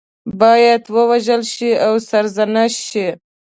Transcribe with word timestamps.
باید 0.41 0.83
ووژل 0.95 1.41
شي 1.53 1.71
او 1.85 1.93
سرزنش 2.09 2.73
شي. 2.89 3.07